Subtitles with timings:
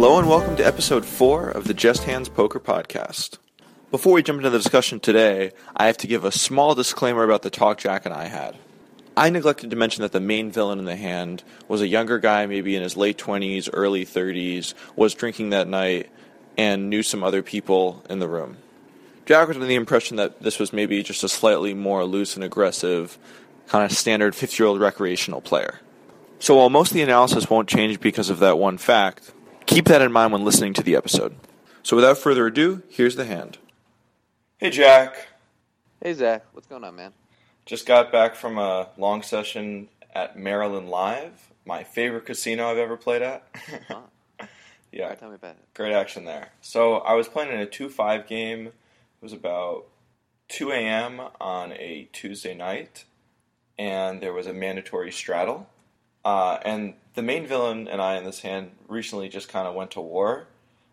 [0.00, 3.36] Hello and welcome to episode 4 of the Just Hands Poker Podcast.
[3.90, 7.42] Before we jump into the discussion today, I have to give a small disclaimer about
[7.42, 8.56] the talk Jack and I had.
[9.14, 12.46] I neglected to mention that the main villain in the hand was a younger guy,
[12.46, 16.08] maybe in his late 20s, early 30s, was drinking that night,
[16.56, 18.56] and knew some other people in the room.
[19.26, 22.42] Jack was under the impression that this was maybe just a slightly more loose and
[22.42, 23.18] aggressive,
[23.68, 25.78] kind of standard 50 year old recreational player.
[26.38, 29.32] So while most of the analysis won't change because of that one fact,
[29.70, 31.36] keep that in mind when listening to the episode.
[31.84, 33.58] So without further ado, here's the hand.
[34.58, 35.28] Hey, Jack.
[36.02, 37.12] Hey Zach, what's going on, man?
[37.66, 42.96] Just got back from a long session at Maryland Live, my favorite casino I've ever
[42.96, 43.46] played at.
[43.86, 44.00] Huh?
[44.92, 45.64] yeah, Alright, tell me about it.
[45.74, 46.48] great action there.
[46.62, 48.68] So I was playing in a 2 5 game.
[48.68, 48.72] It
[49.22, 49.84] was about
[50.48, 51.20] 2 a.m.
[51.38, 53.04] on a Tuesday night,
[53.78, 55.68] and there was a mandatory straddle.
[56.24, 59.92] Uh, and the main villain and I in this hand recently just kind of went
[59.92, 60.46] to war.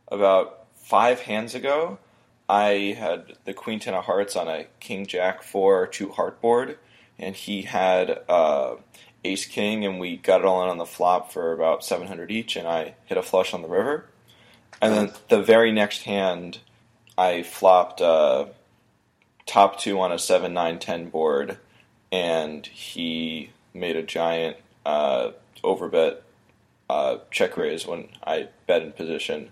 [0.09, 2.00] About five hands ago,
[2.50, 6.78] I had the Queen Ten of Hearts on a King Jack 4 2 heart board,
[7.20, 8.75] and he had uh,
[9.23, 12.55] Ace King, and we got it all in on the flop for about 700 each,
[12.55, 14.05] and I hit a flush on the river.
[14.81, 16.59] And then the very next hand,
[17.17, 18.45] I flopped uh,
[19.45, 21.58] top two on a 7 9 10 board,
[22.11, 26.21] and he made a giant uh, overbet
[26.89, 29.52] uh, check raise when I bet in position,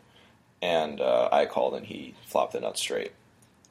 [0.61, 3.11] and uh, I called and he flopped the nuts straight.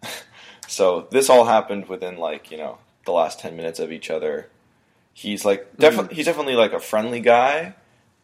[0.69, 4.51] so this all happened within like you know the last ten minutes of each other.
[5.15, 7.75] He's like definitely he's definitely like a friendly guy,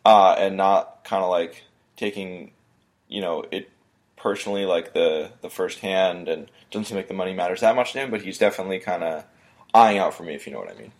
[0.04, 1.64] uh, and not kind of like
[1.96, 2.52] taking
[3.08, 3.70] you know it
[4.16, 7.92] personally like the the first hand and doesn't seem like the money matters that much
[7.94, 8.10] to him.
[8.10, 9.24] But he's definitely kind of
[9.72, 10.92] eyeing out for me if you know what I mean.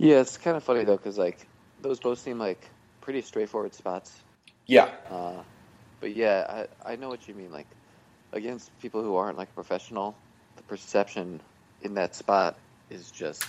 [0.00, 1.46] Yeah, it's kind of funny though, because like
[1.82, 2.66] those both seem like
[3.02, 4.10] pretty straightforward spots.
[4.66, 5.42] Yeah, Uh,
[6.00, 7.52] but yeah, I I know what you mean.
[7.52, 7.66] Like
[8.32, 10.16] against people who aren't like a professional,
[10.56, 11.42] the perception
[11.82, 12.56] in that spot
[12.88, 13.44] is just,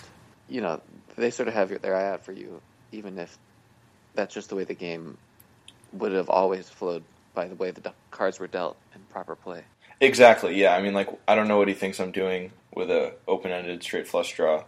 [0.48, 0.80] you know,
[1.16, 2.60] they sort of have their eye out for you,
[2.92, 3.38] even if
[4.14, 5.16] that's just the way the game
[5.94, 7.02] would have always flowed
[7.34, 9.64] by the way the cards were dealt in proper play.
[10.02, 10.60] Exactly.
[10.60, 10.74] Yeah.
[10.76, 14.06] I mean, like, I don't know what he thinks I'm doing with a open-ended straight
[14.06, 14.64] flush draw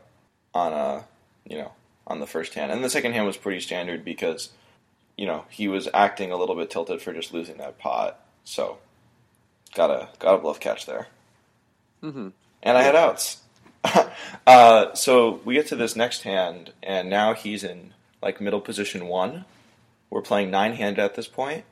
[0.55, 1.05] on a,
[1.49, 1.73] you know,
[2.07, 4.51] on the first hand, and the second hand was pretty standard because,
[5.17, 8.21] you know, he was acting a little bit tilted for just losing that pot.
[8.45, 8.79] So,
[9.75, 11.09] got a got a bluff catch there,
[12.03, 12.29] Mm-hmm.
[12.63, 13.39] and I had outs.
[14.47, 19.07] uh, so we get to this next hand, and now he's in like middle position
[19.07, 19.45] one.
[20.11, 21.65] We're playing nine hand at this point,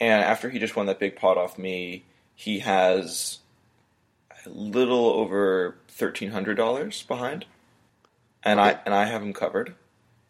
[0.00, 2.04] and after he just won that big pot off me,
[2.34, 3.38] he has
[4.44, 7.46] a little over thirteen hundred dollars behind,
[8.44, 9.74] and I and I have him covered.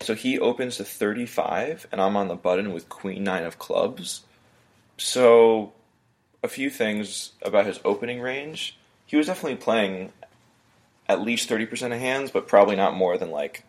[0.01, 3.59] So he opens to thirty five, and I'm on the button with Queen Nine of
[3.59, 4.23] Clubs.
[4.97, 5.73] So,
[6.43, 8.79] a few things about his opening range.
[9.07, 10.13] He was definitely playing
[11.09, 13.65] at least thirty percent of hands, but probably not more than like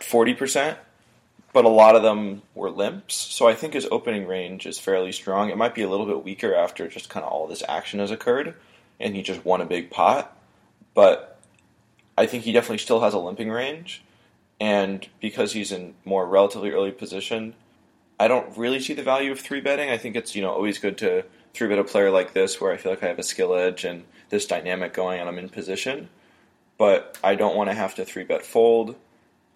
[0.00, 0.78] forty percent.
[1.52, 5.12] But a lot of them were limps, so I think his opening range is fairly
[5.12, 5.50] strong.
[5.50, 8.10] It might be a little bit weaker after just kind of all this action has
[8.10, 8.56] occurred,
[8.98, 10.36] and he just won a big pot.
[10.94, 11.33] But
[12.16, 14.02] I think he definitely still has a limping range,
[14.60, 17.54] and because he's in more relatively early position,
[18.18, 19.90] I don't really see the value of three betting.
[19.90, 22.72] I think it's you know always good to three bet a player like this where
[22.72, 25.48] I feel like I have a skill edge and this dynamic going and I'm in
[25.48, 26.08] position.
[26.76, 28.96] But I don't want to have to three bet fold,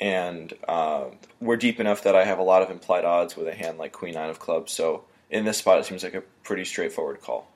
[0.00, 3.54] and um, we're deep enough that I have a lot of implied odds with a
[3.54, 4.72] hand like Queen Nine of Clubs.
[4.72, 7.48] So in this spot, it seems like a pretty straightforward call.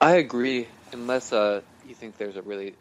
[0.00, 2.74] I agree, unless uh, you think there's a really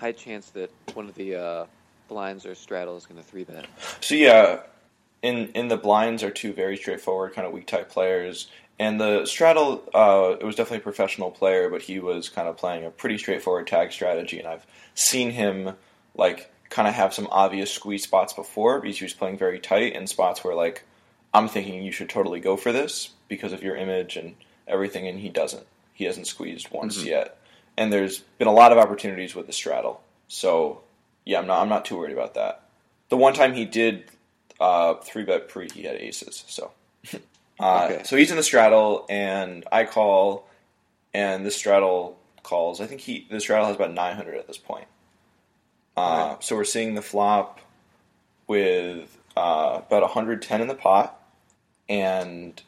[0.00, 1.66] high chance that one of the uh,
[2.08, 3.66] blinds or straddle is going to three bet.
[4.00, 4.60] So yeah,
[5.22, 8.48] in in the blinds are two very straightforward kind of weak type players,
[8.78, 12.56] and the straddle uh, it was definitely a professional player, but he was kind of
[12.56, 15.74] playing a pretty straightforward tag strategy, and I've seen him
[16.16, 19.92] like kind of have some obvious squeeze spots before because he was playing very tight
[19.94, 20.84] in spots where like
[21.34, 24.34] I'm thinking you should totally go for this because of your image and
[24.66, 25.66] everything, and he doesn't.
[25.92, 27.06] He hasn't squeezed once Mhm.
[27.06, 27.36] yet,
[27.76, 30.02] and there's been a lot of opportunities with the straddle.
[30.28, 30.82] So
[31.24, 32.62] yeah, I'm not I'm not too worried about that.
[33.08, 34.04] The one time he did
[34.60, 36.44] uh, three bet pre, he had aces.
[36.46, 36.70] So,
[37.60, 38.02] uh, Okay.
[38.04, 40.48] so he's in the straddle, and I call,
[41.14, 42.80] and the straddle calls.
[42.80, 44.86] I think he the straddle has about 900 at this point.
[45.96, 46.36] Uh, Okay.
[46.40, 47.60] So we're seeing the flop
[48.46, 51.20] with uh, about 110 in the pot,
[51.88, 52.60] and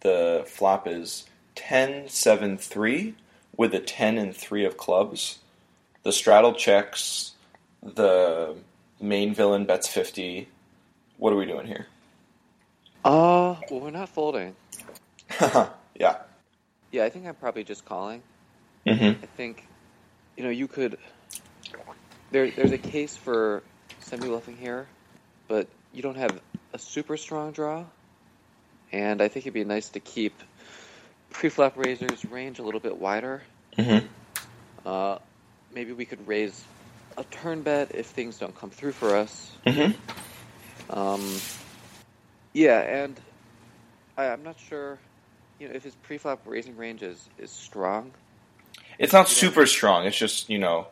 [0.00, 1.24] the flop is
[1.54, 3.14] 10 7 3
[3.56, 5.38] with a 10 and 3 of clubs.
[6.02, 7.32] The straddle checks.
[7.82, 8.56] The
[9.00, 10.48] main villain bets 50.
[11.18, 11.86] What are we doing here?
[13.04, 14.54] Uh, well, we're not folding.
[15.40, 16.16] yeah.
[16.90, 18.22] Yeah, I think I'm probably just calling.
[18.86, 19.22] Mm-hmm.
[19.22, 19.66] I think,
[20.36, 20.98] you know, you could.
[22.30, 23.62] There, there's a case for
[24.00, 24.86] semi bluffing here,
[25.48, 26.40] but you don't have
[26.72, 27.84] a super strong draw,
[28.92, 30.34] and I think it'd be nice to keep
[31.36, 33.42] pre-flop raisers range a little bit wider.
[33.76, 34.06] Mm-hmm.
[34.86, 35.18] Uh,
[35.74, 36.64] maybe we could raise
[37.18, 39.52] a turn bet if things don't come through for us.
[39.66, 40.98] Mm-hmm.
[40.98, 41.38] Um,
[42.54, 43.20] yeah, and
[44.16, 44.98] I, I'm not sure,
[45.58, 48.12] you know, if his pre-flop raising range is, is strong.
[48.98, 50.06] It's not super strong.
[50.06, 50.86] It's just you know,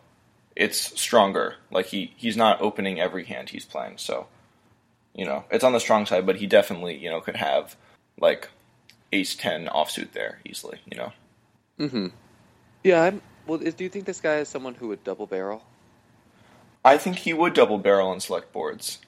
[0.55, 1.55] it's stronger.
[1.71, 4.27] Like he he's not opening every hand he's playing, so
[5.15, 6.27] you know it's on the strong side.
[6.27, 7.77] But he definitely you know could have
[8.21, 8.51] like
[9.15, 10.81] ace ten offsuit there easily.
[10.91, 11.13] You know.
[11.79, 12.07] Mm-hmm.
[12.83, 13.23] Yeah, I'm.
[13.47, 15.65] Well, do you think this guy is someone who would double barrel?
[16.85, 18.99] I think he would double barrel on select boards.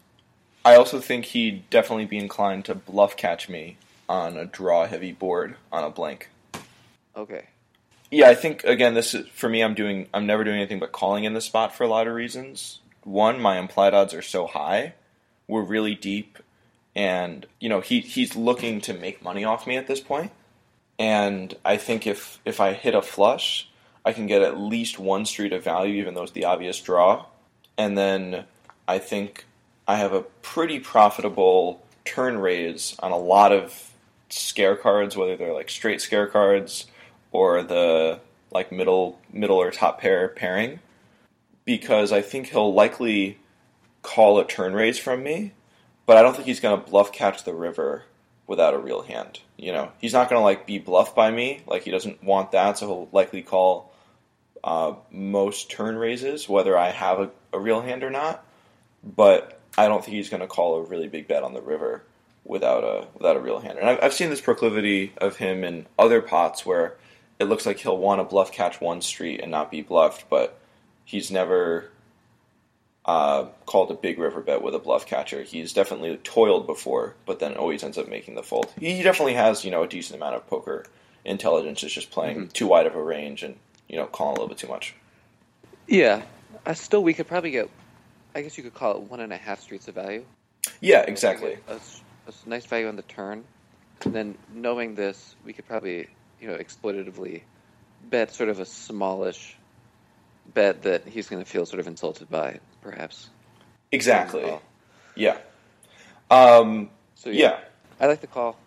[0.65, 3.77] I also think he'd definitely be inclined to bluff catch me
[4.09, 6.29] on a draw heavy board on a blank.
[7.17, 7.45] Okay.
[8.11, 10.93] Yeah, I think again this is for me I'm doing I'm never doing anything but
[10.93, 12.81] calling in the spot for a lot of reasons.
[13.05, 14.95] One, my implied odds are so high.
[15.47, 16.39] We're really deep
[16.97, 20.33] and you know, he he's looking to make money off me at this point.
[20.99, 23.69] And I think if if I hit a flush,
[24.05, 27.27] I can get at least one street of value even though it's the obvious draw.
[27.77, 28.45] And then
[28.89, 29.45] I think
[29.87, 33.93] I have a pretty profitable turn raise on a lot of
[34.31, 36.87] scare cards, whether they're like straight scare cards
[37.31, 38.21] or the
[38.51, 40.81] like middle middle or top pair pairing,
[41.67, 43.39] because I think he'll likely
[44.03, 45.53] call a turn raise from me,
[46.07, 48.05] but I don't think he's going to bluff catch the river
[48.47, 49.41] without a real hand.
[49.57, 51.63] You know, he's not going to like be bluffed by me.
[51.67, 53.93] Like he doesn't want that, so he'll likely call
[54.63, 58.45] uh, most turn raises, whether I have a, a real hand or not.
[59.05, 62.03] But I don't think he's going to call a really big bet on the river
[62.45, 63.79] without a without a real hand.
[63.79, 66.97] And I've, I've seen this proclivity of him in other pots where
[67.39, 70.59] it looks like he'll want to bluff catch one street and not be bluffed, but
[71.05, 71.91] he's never
[73.07, 75.43] uh, called a big river bet with a bluff catcher.
[75.43, 78.73] He's definitely toiled before, but then always ends up making the fold.
[78.79, 80.85] He definitely has you know a decent amount of poker
[81.25, 81.83] intelligence.
[81.83, 83.57] It's just playing too wide of a range and
[83.89, 84.95] you know calling a little bit too much.
[85.87, 86.23] Yeah.
[86.67, 87.71] I still, we could probably get.
[88.35, 90.25] I guess you could call it one and a half streets of value.
[90.81, 91.57] Yeah, exactly.
[91.69, 91.79] A
[92.45, 93.45] nice value on the turn,
[94.05, 96.09] and then knowing this, we could probably,
[96.41, 97.43] you know, exploitatively
[98.11, 99.56] bet sort of a smallish
[100.55, 103.29] bet that he's going to feel sort of insulted by, perhaps.
[103.93, 104.59] Exactly.
[105.15, 105.39] Yeah.
[106.31, 107.59] Um, So yeah.
[108.01, 108.59] I like the call.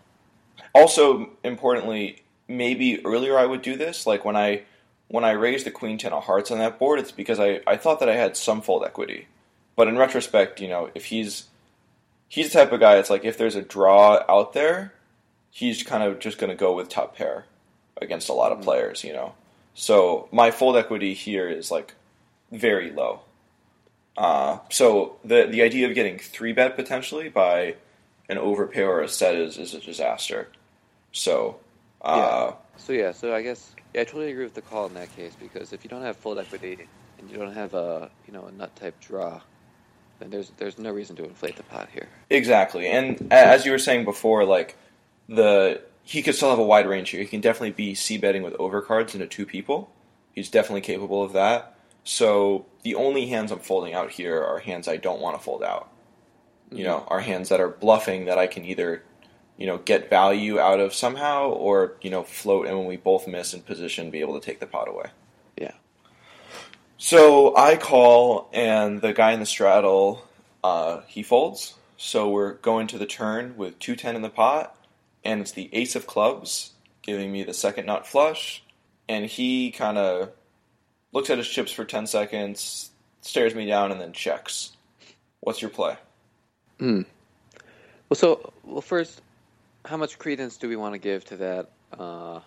[0.73, 4.07] Also, importantly, maybe earlier I would do this.
[4.07, 4.63] Like when I
[5.07, 7.77] when I raised the queen ten of hearts on that board, it's because I, I
[7.77, 9.27] thought that I had some fold equity.
[9.75, 11.45] But in retrospect, you know, if he's
[12.29, 12.97] he's the type of guy.
[12.97, 14.93] It's like if there's a draw out there,
[15.49, 17.45] he's kind of just going to go with top pair
[18.01, 19.03] against a lot of players.
[19.03, 19.33] You know,
[19.79, 21.93] so my fold equity here is like
[22.51, 23.21] very low.
[24.17, 27.75] Uh, so the the idea of getting three bet potentially by
[28.27, 30.49] an overpair or a set is, is a disaster.
[31.13, 31.61] So,
[32.01, 35.15] uh, So yeah, so I guess yeah, I totally agree with the call in that
[35.15, 36.77] case because if you don't have fold equity
[37.17, 39.39] and you don't have a you know a nut type draw,
[40.19, 42.09] then there's there's no reason to inflate the pot here.
[42.29, 42.87] exactly.
[42.87, 44.75] And as you were saying before, like
[45.29, 47.21] the he could still have a wide range here.
[47.21, 49.91] He can definitely be c betting with overcards into two people.
[50.31, 51.77] He's definitely capable of that.
[52.03, 55.61] So the only hands I'm folding out here are hands I don't want to fold
[55.61, 55.91] out.
[56.71, 59.03] You know, are hands that are bluffing that I can either,
[59.55, 63.27] you know, get value out of somehow or, you know, float and when we both
[63.27, 65.11] miss in position be able to take the pot away.
[65.57, 65.73] Yeah.
[66.97, 70.27] So I call, and the guy in the straddle,
[70.63, 71.75] uh, he folds.
[71.97, 74.75] So we're going to the turn with 210 in the pot,
[75.23, 76.71] and it's the ace of clubs,
[77.01, 78.63] giving me the second nut flush.
[79.07, 80.31] And he kind of
[81.11, 84.71] looks at his chips for 10 seconds, stares me down, and then checks.
[85.39, 85.97] What's your play?
[86.79, 87.01] Hmm.
[88.09, 89.21] Well, so well first,
[89.85, 92.39] how much credence do we want to give to that uh,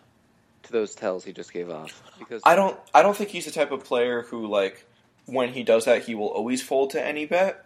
[0.65, 2.03] to those tells he just gave off?
[2.19, 2.79] Because I don't.
[2.93, 4.87] I don't think he's the type of player who like
[5.27, 7.65] when he does that he will always fold to any bet.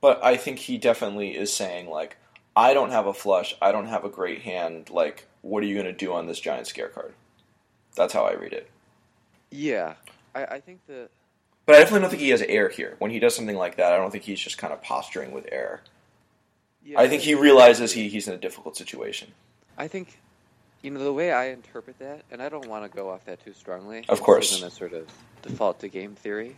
[0.00, 2.16] But I think he definitely is saying like,
[2.58, 3.54] I don't have a flush.
[3.62, 4.90] I don't have a great hand.
[4.90, 7.14] Like, what are you going to do on this giant scare card?
[7.94, 8.68] That's how I read it.
[9.52, 9.94] yeah,
[10.34, 11.08] I, I think the
[11.66, 12.96] But I definitely don't think he has air here.
[12.98, 15.46] When he does something like that, I don't think he's just kind of posturing with
[15.52, 15.82] air.
[16.84, 19.28] yeah, I think he realizes he, he's in a difficult situation.
[19.76, 20.18] I think,
[20.82, 23.44] you know, the way I interpret that, and I don't want to go off that
[23.44, 24.04] too strongly.
[24.08, 24.52] Of course.
[24.52, 25.06] Isn't a sort of
[25.42, 26.56] default to game theory.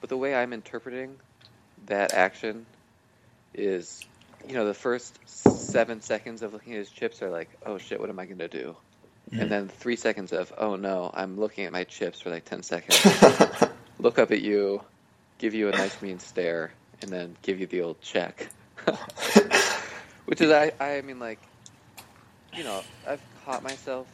[0.00, 1.16] But the way I'm interpreting
[1.86, 2.66] that action
[3.52, 4.04] is
[4.48, 8.00] you know, the first seven seconds of looking at his chips are like, oh shit,
[8.00, 8.76] what am I gonna do?
[9.30, 9.48] And mm-hmm.
[9.48, 13.00] then three seconds of, oh no, I'm looking at my chips for like ten seconds.
[13.98, 14.82] Look up at you,
[15.38, 18.48] give you a nice mean stare, and then give you the old check.
[20.26, 21.38] Which is, I, I mean, like,
[22.52, 24.06] you know, I've caught myself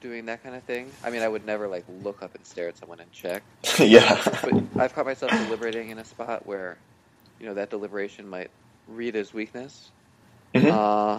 [0.00, 0.90] doing that kind of thing.
[1.02, 3.42] I mean, I would never like look up and stare at someone and check,
[3.78, 4.20] yeah.
[4.42, 6.78] but I've caught myself deliberating in a spot where,
[7.40, 8.50] you know, that deliberation might
[8.88, 9.90] read as weakness.
[10.54, 10.70] Mhm.
[10.70, 11.18] Uh,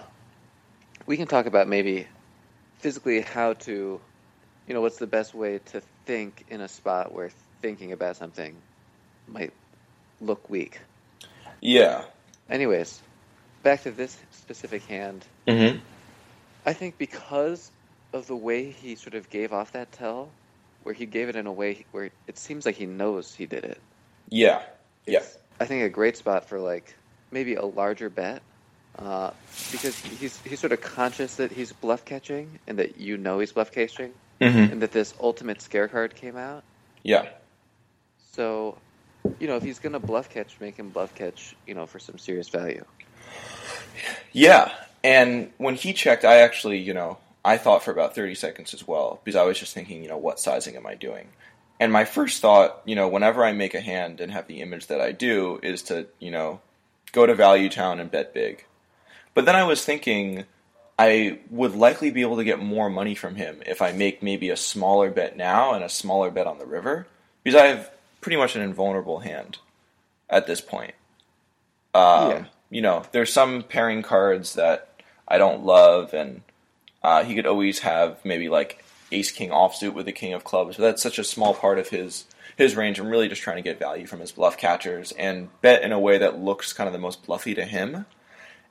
[1.05, 2.07] we can talk about maybe
[2.79, 3.99] physically how to,
[4.67, 7.29] you know, what's the best way to think in a spot where
[7.61, 8.55] thinking about something
[9.27, 9.51] might
[10.21, 10.79] look weak.
[11.61, 12.03] Yeah.
[12.49, 13.01] Anyways,
[13.63, 15.25] back to this specific hand.
[15.47, 15.79] Mm-hmm.
[16.65, 17.71] I think because
[18.13, 20.29] of the way he sort of gave off that tell,
[20.83, 23.63] where he gave it in a way where it seems like he knows he did
[23.63, 23.79] it.
[24.29, 24.61] Yeah.
[25.07, 25.23] Yeah.
[25.59, 26.95] I think a great spot for like
[27.35, 28.41] maybe a larger bet,
[28.97, 29.29] uh,
[29.71, 33.51] because he's he's sort of conscious that he's bluff catching and that you know he's
[33.51, 34.73] bluff catching, Mm-hmm.
[34.73, 36.63] and that this ultimate scare card came out.
[37.03, 37.29] Yeah.
[38.33, 38.77] So,
[39.39, 42.17] you know, if he's gonna bluff catch, make him bluff catch, you know, for some
[42.17, 42.83] serious value.
[44.33, 44.71] Yeah.
[45.03, 48.87] And when he checked, I actually, you know, I thought for about 30 seconds as
[48.87, 51.27] well because I was just thinking, you know, what sizing am I doing?
[51.79, 54.87] And my first thought, you know, whenever I make a hand and have the image
[54.87, 56.59] that I do is to, you know,
[57.15, 58.65] go to Value Town and bet big.
[59.33, 60.43] But then I was thinking
[60.99, 64.49] I would likely be able to get more money from him if I make maybe
[64.49, 67.07] a smaller bet now and a smaller bet on the river
[67.43, 67.89] because I have
[68.21, 69.57] pretty much an invulnerable hand
[70.29, 70.93] at this point.
[71.93, 72.45] Um, Yeah.
[72.71, 74.89] You know, there's some pairing cards that
[75.27, 76.41] I don't love, and
[77.03, 80.75] uh, he could always have maybe like Ace King offsuit with the King of Clubs,
[80.75, 82.99] but that's such a small part of his his range.
[82.99, 85.99] I'm really just trying to get value from his bluff catchers and bet in a
[85.99, 88.05] way that looks kind of the most bluffy to him.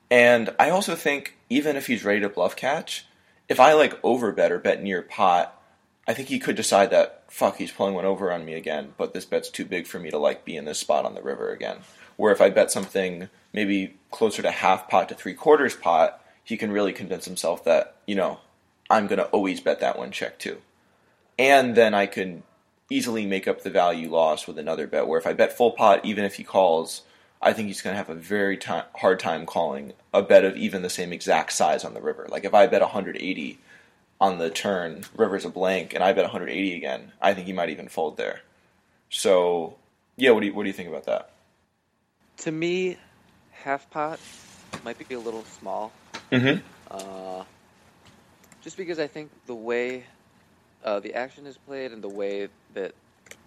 [0.09, 3.05] And I also think even if he's ready to bluff catch,
[3.47, 5.61] if I like overbet or bet near pot,
[6.07, 9.13] I think he could decide that fuck he's pulling one over on me again, but
[9.13, 11.51] this bet's too big for me to like be in this spot on the river
[11.51, 11.79] again.
[12.17, 16.57] Where if I bet something maybe closer to half pot to three quarters pot, he
[16.57, 18.39] can really convince himself that, you know,
[18.89, 20.57] I'm gonna always bet that one check too.
[21.37, 22.43] And then I can
[22.89, 26.05] easily make up the value loss with another bet where if I bet full pot,
[26.05, 27.01] even if he calls,
[27.41, 28.59] I think he's going to have a very
[28.95, 32.27] hard time calling a bet of even the same exact size on the river.
[32.29, 33.59] Like if I bet 180
[34.21, 37.69] on the turn, river's a blank, and I bet 180 again, I think he might
[37.69, 38.41] even fold there.
[39.09, 39.75] So,
[40.15, 41.31] yeah, what do you what do you think about that?
[42.37, 42.97] To me,
[43.51, 44.19] half pot
[44.83, 45.91] might be a little small.
[46.31, 46.65] Mm-hmm.
[46.89, 47.43] Uh,
[48.61, 50.05] just because I think the way
[50.85, 52.95] uh, the action is played and the way that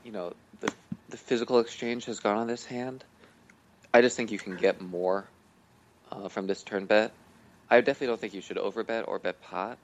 [0.04, 0.74] you know the
[1.10, 3.06] the physical exchange has gone on this hand,
[3.94, 5.32] I just think you can get more
[6.10, 7.16] uh, from this turn bet.
[7.70, 9.80] I definitely don't think you should overbet or bet pot,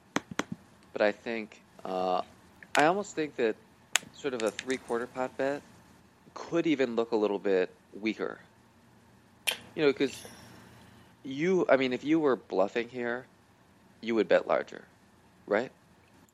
[0.92, 2.22] but I think uh,
[2.76, 3.58] I almost think that
[4.12, 5.64] sort of a three quarter pot bet
[6.34, 8.42] could even look a little bit weaker.
[9.76, 10.26] You know, because
[11.24, 13.28] you, I mean, if you were bluffing here,
[14.02, 14.88] you would bet larger,
[15.46, 15.72] right?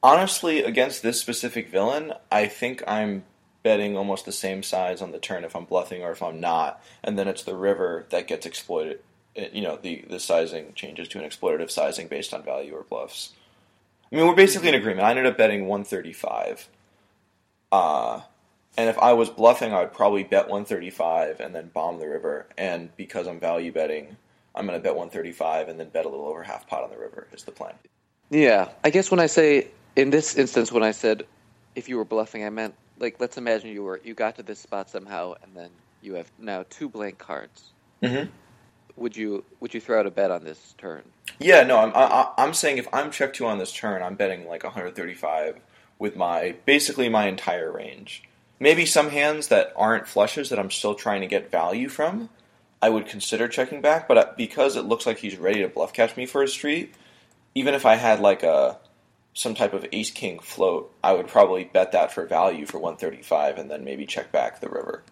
[0.03, 3.25] Honestly, against this specific villain, I think I'm
[3.63, 6.83] betting almost the same size on the turn if I'm bluffing or if I'm not,
[7.05, 9.01] and then it's the river that gets exploited.
[9.35, 12.83] It- you know, the the sizing changes to an exploitative sizing based on value or
[12.85, 13.33] bluffs.
[14.11, 15.07] I mean, we're basically in agreement.
[15.07, 16.69] I ended up betting 135.
[17.71, 18.23] Uh,
[18.77, 22.47] and if I was bluffing, I would probably bet 135 and then bomb the river.
[22.59, 24.17] And because I'm value betting,
[24.55, 26.99] I'm going to bet 135 and then bet a little over half pot on the
[26.99, 27.75] river is the plan.
[28.31, 31.27] Yeah, I guess when I say in this instance, when I said
[31.75, 34.59] if you were bluffing, I meant like let's imagine you were you got to this
[34.59, 35.71] spot somehow, and then
[36.03, 37.73] you have now two blank cards.
[38.03, 38.31] Mm-hmm.
[38.97, 41.03] Would you would you throw out a bet on this turn?
[41.39, 44.47] Yeah, no, I'm I, I'm saying if I'm check two on this turn, I'm betting
[44.47, 45.61] like 135
[45.99, 48.25] with my basically my entire range.
[48.59, 52.29] Maybe some hands that aren't flushes that I'm still trying to get value from,
[52.83, 54.07] I would consider checking back.
[54.07, 56.95] But uh, because it looks like he's ready to bluff catch me for a street,
[57.55, 58.79] even if I had like a
[59.41, 63.57] some type of ace king float, I would probably bet that for value for 135
[63.57, 65.03] and then maybe check back the river.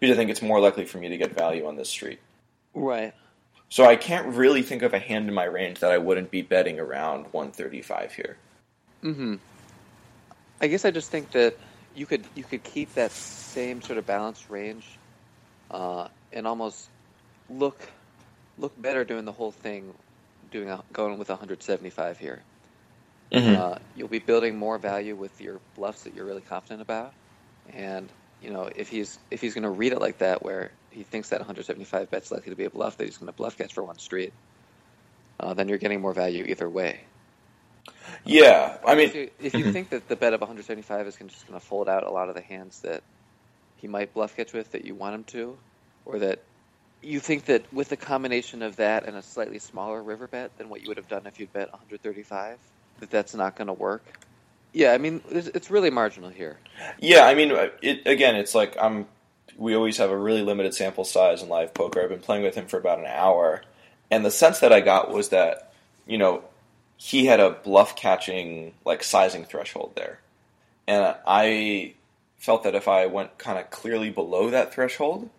[0.00, 2.18] Because I think it's more likely for me to get value on this street.
[2.72, 3.12] Right.
[3.68, 6.40] So I can't really think of a hand in my range that I wouldn't be
[6.40, 8.38] betting around 135 here.
[9.04, 9.34] Mm-hmm.
[10.62, 11.58] I guess I just think that
[11.94, 14.86] you could you could keep that same sort of balanced range,
[15.70, 16.88] uh, and almost
[17.50, 17.78] look
[18.56, 19.92] look better doing the whole thing,
[20.50, 22.42] doing a, going with 175 here.
[23.32, 23.60] Mm-hmm.
[23.60, 27.12] Uh, you'll be building more value with your bluffs that you're really confident about,
[27.72, 28.08] and
[28.40, 31.30] you know, if he's if he's going to read it like that, where he thinks
[31.30, 33.82] that 175 bet's likely to be a bluff, that he's going to bluff catch for
[33.82, 34.32] one street,
[35.40, 37.00] uh, then you're getting more value either way.
[38.24, 41.30] Yeah, I mean, if you, if you think that the bet of 175 is gonna,
[41.30, 43.02] just going to fold out a lot of the hands that
[43.76, 45.56] he might bluff catch with that you want him to,
[46.04, 46.42] or that
[47.02, 50.68] you think that with the combination of that and a slightly smaller river bet than
[50.68, 52.58] what you would have done if you'd bet 135,
[53.00, 54.04] that that's not going to work.
[54.72, 56.58] Yeah, I mean, it's, it's really marginal here.
[56.98, 57.50] Yeah, I mean,
[57.82, 59.06] it, again, it's like I'm.
[59.56, 62.02] We always have a really limited sample size in live poker.
[62.02, 63.62] I've been playing with him for about an hour,
[64.10, 65.72] and the sense that I got was that
[66.06, 66.44] you know
[66.98, 70.20] he had a bluff catching like sizing threshold there,
[70.86, 71.94] and I
[72.36, 75.30] felt that if I went kind of clearly below that threshold,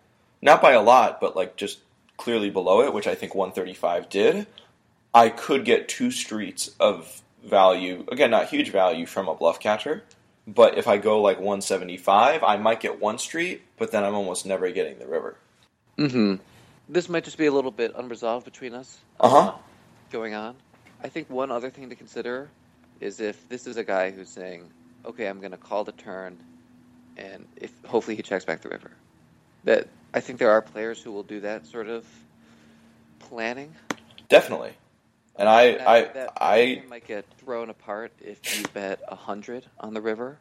[0.42, 1.78] not by a lot, but like just
[2.16, 4.46] clearly below it, which I think 135 did,
[5.14, 8.04] I could get two streets of value.
[8.10, 10.04] Again, not huge value from a bluff catcher.
[10.46, 14.46] But if I go like 175, I might get one street, but then I'm almost
[14.46, 15.36] never getting the river.
[15.98, 16.36] Mm-hmm.
[16.88, 18.98] This might just be a little bit unresolved between us.
[19.20, 19.54] Uh huh.
[20.10, 20.56] Going on.
[21.04, 22.48] I think one other thing to consider
[22.98, 24.70] is if this is a guy who's saying,
[25.04, 26.38] "Okay, I'm going to call the turn,"
[27.18, 28.90] and if hopefully he checks back the river.
[29.64, 32.06] That I think there are players who will do that sort of
[33.18, 33.74] planning.
[34.30, 34.72] Definitely.
[35.38, 39.94] And I, I, that I, might get thrown apart if you bet a hundred on
[39.94, 40.36] the river,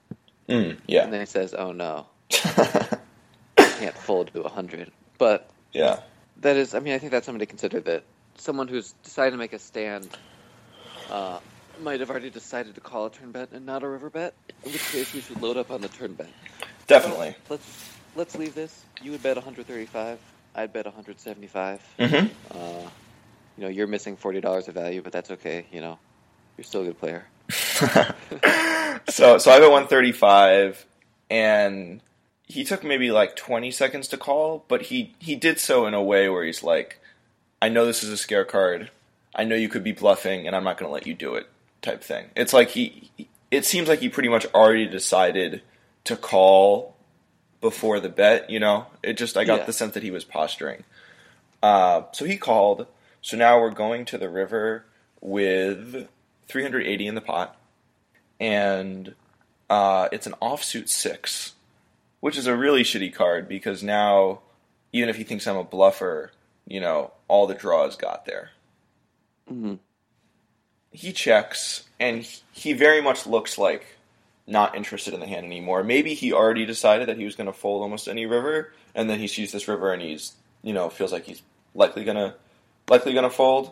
[0.50, 1.04] mm, yeah.
[1.04, 2.98] and then he says, "Oh no, I
[3.58, 4.92] can't fold to a hundred.
[5.20, 6.00] But yeah,
[6.42, 7.80] that is, I mean, I think that's something to consider.
[7.80, 8.04] That
[8.38, 10.10] someone who's decided to make a stand
[11.12, 11.40] uh,
[11.82, 14.34] might have already decided to call a turn bet and not a river bet.
[14.66, 16.30] In which case, we should load up on the turn bet.
[16.88, 17.36] definitely.
[17.50, 18.84] Let's let's leave this.
[19.04, 20.18] You would bet 135.
[20.56, 21.82] I'd bet 175.
[22.00, 22.16] hmm
[22.50, 22.90] Uh,
[23.58, 25.66] you know, you're missing forty dollars of value, but that's okay.
[25.72, 26.00] You know,
[26.58, 27.26] you're still a good player.
[29.10, 30.86] so, so I have bet 135,
[31.30, 32.02] and
[32.46, 36.04] he took maybe like 20 seconds to call, but he he did so in a
[36.04, 37.00] way where he's like,
[37.62, 38.92] "I know this is a scare card.
[39.36, 41.48] I know you could be bluffing, and I'm not going to let you do it."
[41.82, 42.26] Type thing.
[42.36, 43.12] It's like he.
[43.50, 45.62] It seems like he pretty much already decided
[46.04, 46.96] to call
[47.62, 48.50] before the bet.
[48.50, 49.66] You know, it just I got Yeah.
[49.66, 50.84] the sense that he was posturing.
[51.64, 52.88] Uh, so he called.
[53.22, 54.86] So now we're going to the river
[55.22, 56.08] with
[56.48, 57.58] 380 in the pot,
[58.40, 59.16] and
[59.70, 61.54] uh, it's an offsuit six,
[62.20, 64.40] which is a really shitty card because now,
[64.94, 66.32] even if he thinks I'm a bluffer,
[66.66, 68.52] you know, all the draws got there.
[69.52, 69.76] Mm-hmm.
[70.92, 73.98] He checks, and he- very much looks like
[74.48, 75.84] not interested in the hand anymore.
[75.84, 79.20] Maybe he already decided that he was going to fold almost any river, and then
[79.20, 81.42] he sees this river and he's, you know, feels like he's
[81.76, 82.36] likely gonna,
[82.90, 83.72] likely gonna fold.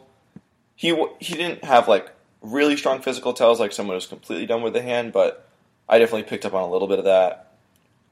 [0.76, 4.74] He he didn't have like really strong physical tells like someone who's completely done with
[4.74, 5.48] the hand, but
[5.88, 7.54] I definitely picked up on a little bit of that.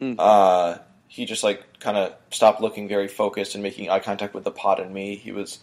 [0.01, 0.15] Mhm.
[0.17, 4.43] Uh, he just like kind of stopped looking very focused and making eye contact with
[4.43, 5.15] the pot and me.
[5.15, 5.59] He was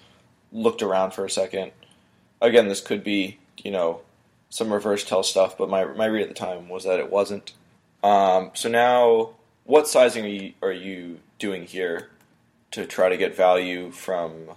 [0.53, 1.73] looked around for a second.
[2.41, 4.03] Again, this could be you know
[4.49, 7.53] some reverse tell stuff, but my my read at the time was that it wasn't.
[8.03, 9.31] Um, so now,
[9.65, 12.11] what sizing are you are you doing here
[12.73, 14.51] to try to get value from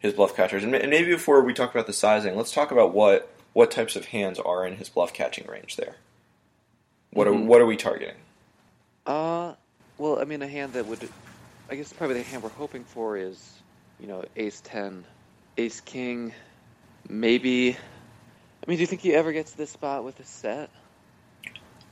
[0.00, 0.64] his bluff catchers?
[0.64, 3.96] And, and maybe before we talk about the sizing, let's talk about what what types
[3.96, 5.96] of hands are in his bluff catching range there.
[7.12, 7.46] What are Mhm.
[7.46, 8.16] what are we targeting?
[9.06, 9.54] Uh,
[9.98, 11.08] well, I mean, a hand that would,
[11.70, 13.52] I guess, probably the hand we're hoping for is,
[13.98, 15.04] you know, Ace Ten,
[15.56, 16.32] Ace King,
[17.08, 17.72] maybe.
[17.72, 20.70] I mean, do you think he ever gets to this spot with a set?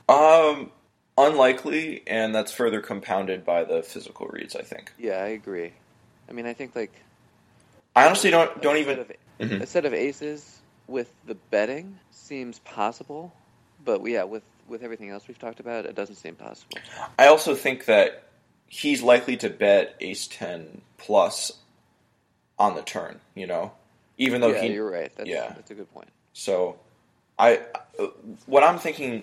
[0.08, 0.70] Um,
[1.16, 4.54] unlikely, and that's further compounded by the physical reads.
[4.54, 4.92] I think.
[4.98, 5.72] Yeah, I agree.
[6.28, 6.92] I mean, I think like
[7.98, 8.98] I honestly don't don't even.
[9.00, 9.60] of- Mhm.
[9.62, 10.58] a set of aces
[10.88, 13.32] with the betting seems possible,
[13.84, 16.78] but yeah, with with everything else we've talked about, it doesn't seem possible.
[17.18, 18.24] I also think that
[18.66, 21.52] he's likely to bet ace ten plus
[22.58, 23.20] on the turn.
[23.34, 23.72] You know,
[24.16, 24.72] even though yeah, he.
[24.72, 25.12] you're right.
[25.16, 25.52] That's, yeah.
[25.54, 26.08] that's a good point.
[26.32, 26.78] So,
[27.38, 27.60] I
[28.46, 29.22] what I'm thinking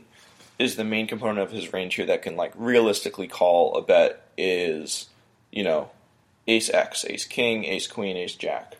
[0.58, 4.22] is the main component of his range here that can like realistically call a bet
[4.38, 5.08] is
[5.52, 5.90] you know
[6.48, 8.76] ace X, ace king, ace queen, ace jack.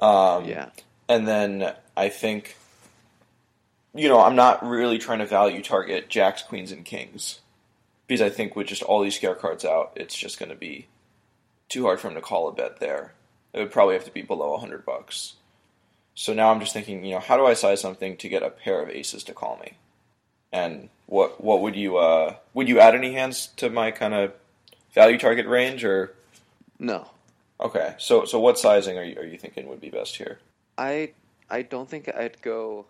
[0.00, 0.70] Um, yeah,
[1.08, 2.56] And then I think,
[3.94, 7.40] you know, I'm not really trying to value target jacks, queens, and kings
[8.06, 10.86] because I think with just all these scare cards out, it's just going to be
[11.68, 13.14] too hard for him to call a bet there.
[13.52, 15.34] It would probably have to be below hundred bucks.
[16.14, 18.50] So now I'm just thinking, you know, how do I size something to get a
[18.50, 19.74] pair of aces to call me?
[20.52, 24.32] And what what would you uh, would you add any hands to my kind of
[24.94, 26.14] value target range or
[26.82, 27.08] no,
[27.60, 27.94] okay?
[27.98, 30.40] So so what sizing are you, are you thinking would be best here?
[30.76, 31.12] I
[31.48, 32.86] I don't think I'd go.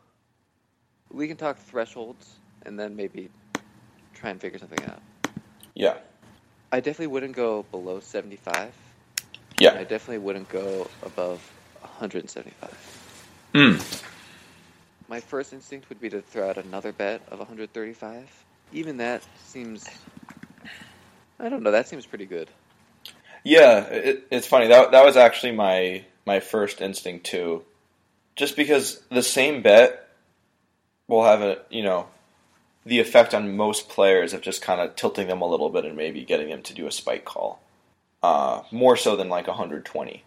[1.10, 3.28] We can talk thresholds and then maybe
[4.14, 5.00] try and figure something out.
[5.74, 5.98] Yeah.
[6.70, 8.72] I definitely wouldn't go below 75.
[9.58, 9.74] Yeah.
[9.74, 11.38] I definitely wouldn't go above
[11.80, 13.50] 175.
[13.54, 14.02] Mm.
[15.08, 18.44] My first instinct would be to throw out another bet of 135.
[18.72, 19.86] Even that seems.
[21.38, 21.70] I don't know.
[21.70, 22.48] That seems pretty good.
[23.44, 24.68] Yeah, it, it's funny.
[24.68, 27.64] That that was actually my my first instinct too.
[28.36, 30.08] Just because the same bet
[31.08, 32.06] will have a you know
[32.84, 35.96] the effect on most players of just kind of tilting them a little bit and
[35.96, 37.60] maybe getting them to do a spike call,
[38.22, 40.24] uh, more so than like 120,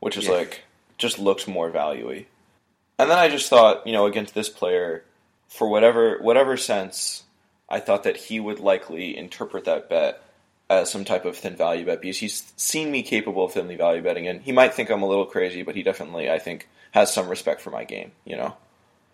[0.00, 0.32] which is Yeah.
[0.32, 0.62] like
[0.98, 2.26] just looks more valuey.
[2.98, 5.04] And then I just thought, you know, against this player,
[5.48, 7.24] for whatever whatever sense,
[7.68, 10.22] I thought that he would likely interpret that bet
[10.68, 14.02] as some type of thin value bet because he's seen me capable of thinly value
[14.02, 17.12] betting, and he might think I'm a little crazy, but he definitely, I think, has
[17.12, 18.12] some respect for my game.
[18.24, 18.56] You know,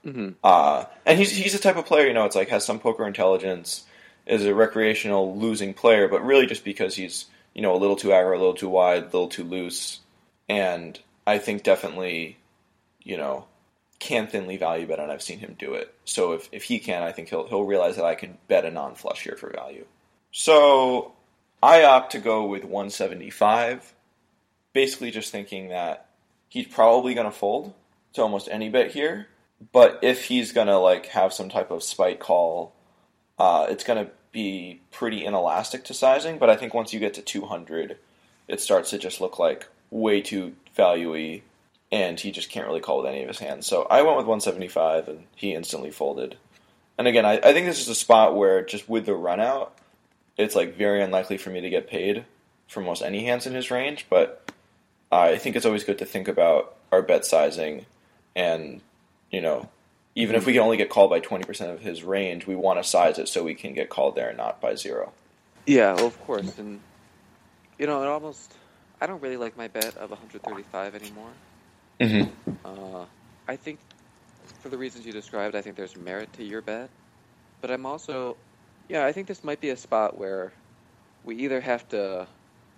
[0.04, 2.78] hmm uh, and he's he's the type of player, you know, it's like has some
[2.78, 3.84] poker intelligence,
[4.26, 8.08] is a recreational losing player, but really just because he's you know a little too
[8.08, 10.00] aggro, a little too wide, a little too loose,
[10.48, 12.38] and I think definitely,
[13.02, 13.46] you know,
[13.98, 15.94] can thinly value bet, and I've seen him do it.
[16.04, 18.70] So if if he can, I think he'll he'll realize that I can bet a
[18.70, 19.84] non flush here for value.
[20.32, 21.12] So
[21.62, 23.94] I opt to go with 175,
[24.72, 26.08] basically just thinking that
[26.48, 27.72] he's probably going to fold
[28.14, 29.28] to almost any bet here.
[29.70, 32.74] But if he's going to like have some type of spike call,
[33.38, 36.38] uh, it's going to be pretty inelastic to sizing.
[36.38, 37.96] But I think once you get to 200,
[38.48, 41.42] it starts to just look like way too valuey,
[41.92, 43.66] and he just can't really call with any of his hands.
[43.66, 46.36] So I went with 175, and he instantly folded.
[46.98, 49.78] And again, I, I think this is a spot where just with the run out,
[50.36, 52.24] it's like very unlikely for me to get paid
[52.68, 54.06] for most any hands in his range.
[54.08, 54.50] But
[55.10, 57.86] I think it's always good to think about our bet sizing,
[58.34, 58.80] and
[59.30, 59.68] you know,
[60.14, 62.88] even if we can only get called by 20% of his range, we want to
[62.88, 65.12] size it so we can get called there and not by zero.
[65.66, 66.58] Yeah, well, of course.
[66.58, 66.80] And,
[67.78, 68.54] you know, it almost.
[69.00, 71.30] I don't really like my bet of 135 anymore.
[71.98, 72.52] Mm-hmm.
[72.64, 73.04] Uh,
[73.48, 73.80] I think,
[74.60, 76.88] for the reasons you described, I think there's merit to your bet.
[77.60, 78.36] But I'm also,
[78.88, 80.54] yeah, I think this might be a spot where
[81.22, 82.28] we either have to,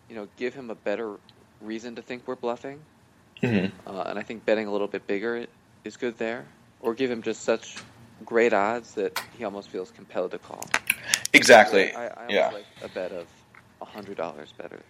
[0.08, 1.18] you know, give him a better
[1.60, 2.86] reason to think we're bluffing,
[3.42, 3.76] Mm-hmm.
[3.86, 5.46] uh, and I think betting a little bit bigger
[5.84, 6.48] is good there,
[6.80, 7.84] or give him just such
[8.24, 10.76] great odds that he almost feels compelled to call.
[11.32, 11.92] Exactly.
[11.94, 12.50] I, I yeah.
[12.50, 13.30] like a bet of
[13.82, 14.84] hundred dollars better,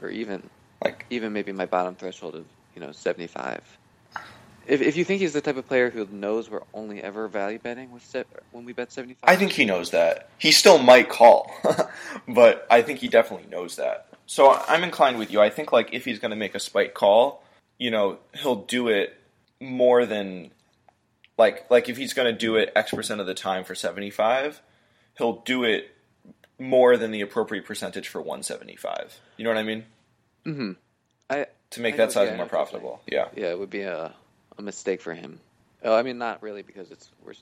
[0.00, 0.50] or even
[0.84, 3.77] Like even maybe my bottom threshold of you know seventy five.
[4.68, 7.58] If if you think he's the type of player who knows we're only ever value
[7.58, 10.28] betting with se- when we bet seventy five, I think he knows that.
[10.38, 11.50] He still might call,
[12.28, 14.06] but I think he definitely knows that.
[14.26, 15.40] So I'm inclined with you.
[15.40, 17.42] I think like if he's going to make a spike call,
[17.78, 19.14] you know, he'll do it
[19.60, 20.50] more than
[21.38, 24.60] like like if he's going to do it X percent of the time for 75,
[25.16, 25.90] he'll do it
[26.58, 29.18] more than the appropriate percentage for 175.
[29.38, 29.84] You know what I mean?
[30.44, 30.72] hmm
[31.30, 32.80] I To make I that sizing yeah, more what you're saying.
[32.82, 33.02] profitable.
[33.06, 33.28] Yeah.
[33.36, 34.12] yeah, it would be a
[34.58, 35.40] a mistake for him.
[35.82, 37.34] Oh, I mean, not really because it's we're.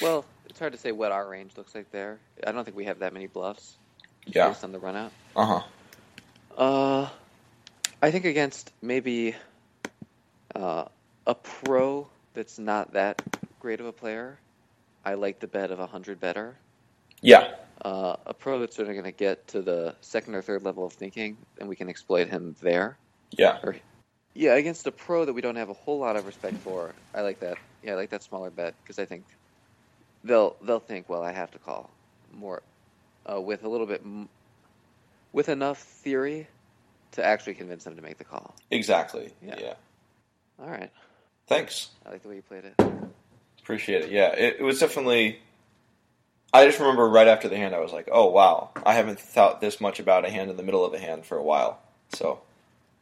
[0.00, 2.18] Well, it's hard to say what our range looks like there.
[2.46, 3.76] I don't think we have that many bluffs
[4.24, 4.48] Yeah.
[4.48, 5.12] based on the run out.
[5.36, 5.62] Uh-huh.
[6.56, 7.08] Uh,
[8.00, 9.34] I think against maybe
[10.54, 10.84] uh,
[11.26, 13.20] a pro that's not that
[13.58, 14.38] great of a player,
[15.04, 16.56] I like the bet of 100 better.
[17.20, 17.52] Yeah.
[17.84, 20.86] Uh, a pro that's sort of going to get to the second or third level
[20.86, 22.96] of thinking, and we can exploit him there.
[23.32, 23.58] Yeah.
[23.62, 23.76] Or,
[24.34, 27.22] yeah, against a pro that we don't have a whole lot of respect for, I
[27.22, 27.58] like that.
[27.82, 29.24] Yeah, I like that smaller bet because I think
[30.24, 31.90] they'll they'll think, well, I have to call
[32.32, 32.62] more
[33.30, 34.28] uh, with a little bit m-
[35.32, 36.48] with enough theory
[37.12, 38.54] to actually convince them to make the call.
[38.70, 39.32] Exactly.
[39.42, 39.56] Yeah.
[39.58, 39.74] yeah.
[40.62, 40.90] All right,
[41.46, 41.88] Thanks.
[42.06, 42.74] I like the way you played it.
[43.60, 44.10] Appreciate it.
[44.10, 45.40] Yeah, it, it was definitely.
[46.52, 49.60] I just remember right after the hand, I was like, "Oh wow, I haven't thought
[49.60, 51.80] this much about a hand in the middle of a hand for a while."
[52.12, 52.42] So,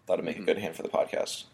[0.09, 1.45] thought it'd make a good hand for the podcast.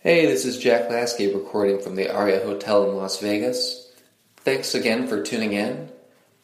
[0.00, 3.90] Hey, this is Jack Lasky recording from the Aria Hotel in Las Vegas.
[4.36, 5.88] Thanks again for tuning in.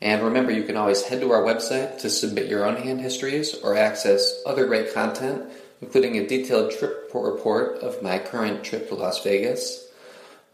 [0.01, 3.53] And remember, you can always head to our website to submit your own hand histories
[3.53, 5.45] or access other great content,
[5.83, 9.93] including a detailed trip report of my current trip to Las Vegas.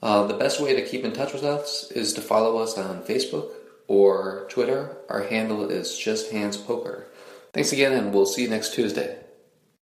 [0.02, 3.04] Uh, the best way to keep in touch with us is to follow us on
[3.04, 3.52] Facebook
[3.86, 4.96] or Twitter.
[5.08, 7.06] Our handle is Just Hands Poker.
[7.52, 9.16] Thanks again, and we'll see you next Tuesday.